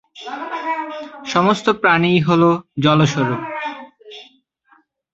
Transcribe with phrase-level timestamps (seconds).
[1.25, 2.49] সমস্ত প্রাণী-ই হলো
[2.79, 3.41] জলস্বরূপ।